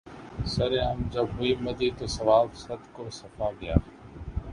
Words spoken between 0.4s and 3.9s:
سر عام جب ہوئے مدعی تو ثواب صدق و صفا گیا